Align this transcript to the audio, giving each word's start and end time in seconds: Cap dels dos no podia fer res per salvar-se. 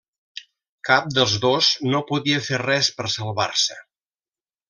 Cap 0.87 1.11
dels 1.17 1.35
dos 1.43 1.69
no 1.91 2.01
podia 2.13 2.41
fer 2.47 2.61
res 2.63 2.91
per 3.01 3.09
salvar-se. 3.17 3.77